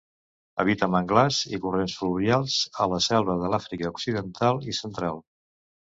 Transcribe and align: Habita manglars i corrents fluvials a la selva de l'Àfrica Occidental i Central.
Habita 0.61 0.87
manglars 0.93 1.41
i 1.49 1.59
corrents 1.65 1.97
fluvials 1.99 2.57
a 2.85 2.89
la 2.95 3.01
selva 3.09 3.39
de 3.45 3.53
l'Àfrica 3.55 3.93
Occidental 3.95 4.63
i 4.73 4.77
Central. 4.79 5.27